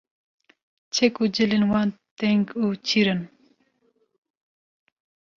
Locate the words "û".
1.23-1.25, 2.63-2.65